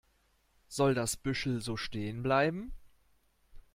Soll 0.67 0.95
das 0.95 1.15
Büschel 1.15 1.61
so 1.61 1.77
stehen 1.77 2.23
bleiben? 2.23 2.73